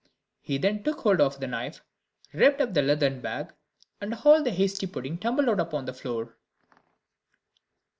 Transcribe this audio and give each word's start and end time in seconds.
He 0.41 0.57
then 0.57 0.81
took 0.81 1.01
hold 1.01 1.21
of 1.21 1.39
the 1.39 1.45
knife, 1.45 1.83
ripped 2.33 2.59
up 2.59 2.73
the 2.73 2.81
leathern 2.81 3.21
bag, 3.21 3.53
and 4.01 4.15
all 4.25 4.41
the 4.41 4.49
hasty 4.49 4.87
pudding 4.87 5.19
tumbled 5.19 5.47
out 5.47 5.59
upon 5.59 5.85
the 5.85 5.93
floor. 5.93 6.39